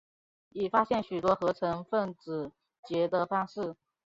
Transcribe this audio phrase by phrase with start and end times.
[0.49, 2.51] 已发现许多合成分子
[2.87, 3.75] 结的方式。